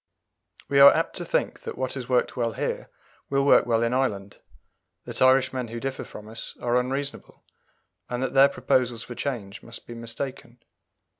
We 0.67 0.79
are 0.79 0.91
apt 0.91 1.15
to 1.17 1.25
think 1.25 1.59
that 1.59 1.77
what 1.77 1.93
has 1.93 2.09
worked 2.09 2.35
well 2.35 2.53
here 2.53 2.89
will 3.29 3.45
work 3.45 3.67
well 3.67 3.83
in 3.83 3.93
Ireland; 3.93 4.39
that 5.05 5.21
Irishmen 5.21 5.67
who 5.67 5.79
differ 5.79 6.03
from 6.03 6.27
us 6.27 6.57
are 6.59 6.75
unreasonable; 6.79 7.43
and 8.09 8.23
that 8.23 8.33
their 8.33 8.49
proposals 8.49 9.03
for 9.03 9.13
change 9.13 9.61
must 9.61 9.85
be 9.85 9.93
mistaken. 9.93 10.57